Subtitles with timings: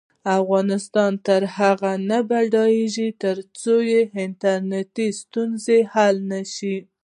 [0.39, 3.89] افغانستان تر هغو نه ابادیږي، ترڅو د
[4.41, 6.77] ټرانزیت ستونزې حل نشي.